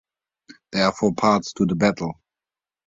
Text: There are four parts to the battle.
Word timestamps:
There 0.71 0.83
are 0.83 0.93
four 0.93 1.13
parts 1.13 1.53
to 1.53 1.67
the 1.67 1.75
battle. 1.75 2.19